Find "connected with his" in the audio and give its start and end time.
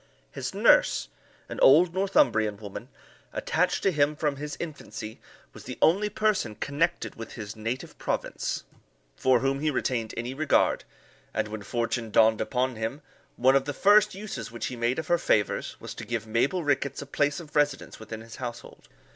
6.55-7.55